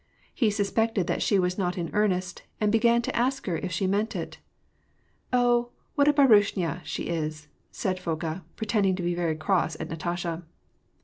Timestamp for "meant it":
3.85-4.39